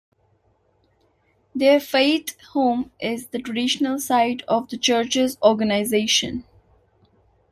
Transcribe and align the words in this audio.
Their 1.53 1.79
Fayette 1.79 2.31
home 2.53 2.89
is 2.99 3.27
the 3.27 3.37
traditional 3.39 3.99
site 3.99 4.41
of 4.47 4.67
the 4.69 4.77
church's 4.79 5.37
organization. 5.43 6.43